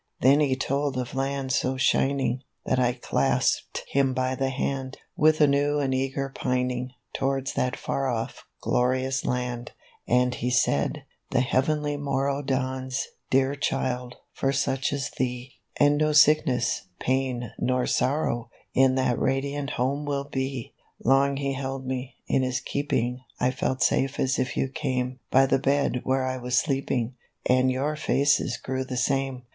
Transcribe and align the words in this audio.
*" 0.11 0.13
Then 0.21 0.39
he 0.39 0.55
told 0.55 0.97
of 0.97 1.13
lands 1.13 1.53
so 1.53 1.77
shining, 1.77 2.41
That 2.65 2.79
I 2.79 2.93
clasped 2.93 3.83
him 3.87 4.15
by 4.15 4.33
the 4.33 4.49
hand, 4.49 4.97
With 5.15 5.39
a 5.39 5.45
new 5.45 5.77
and 5.77 5.93
eager 5.93 6.29
pining, 6.29 6.93
Towards 7.13 7.53
that 7.53 7.75
far 7.75 8.07
off, 8.07 8.43
glorious 8.61 9.23
land; 9.25 9.73
"And 10.07 10.33
he 10.33 10.49
said, 10.49 11.03
4 11.31 11.37
The 11.37 11.41
Heavenly 11.41 11.97
morrow 11.97 12.41
Dawns, 12.41 13.05
dear 13.29 13.53
child, 13.53 14.15
for 14.33 14.51
such 14.51 14.91
as 14.91 15.11
thee; 15.11 15.59
And 15.77 15.99
no 15.99 16.13
sickness, 16.13 16.87
pain, 16.99 17.51
nor 17.59 17.85
sorrow, 17.85 18.49
In 18.73 18.95
that 18.95 19.19
radiant 19.19 19.69
home 19.69 20.05
will 20.05 20.25
be!' 20.27 20.73
44 21.03 21.11
Long 21.13 21.37
he 21.37 21.53
held 21.53 21.85
me, 21.85 22.15
in 22.27 22.41
his 22.41 22.59
keeping 22.59 23.19
I 23.39 23.51
felt 23.51 23.83
safe 23.83 24.19
as 24.19 24.39
if 24.39 24.57
you 24.57 24.67
came 24.67 25.19
By 25.29 25.45
the 25.45 25.59
bed 25.59 26.01
where 26.03 26.25
I 26.25 26.37
was 26.37 26.57
sleeping; 26.57 27.13
And 27.45 27.69
your 27.71 27.95
faces 27.95 28.57
grew 28.57 28.83
the 28.83 28.97
same. 28.97 29.43